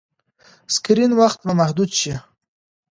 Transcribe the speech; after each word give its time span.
سکرین 0.73 1.11
وخت 1.19 1.39
به 1.45 1.51
محدود 1.59 1.91
شي. 1.99 2.13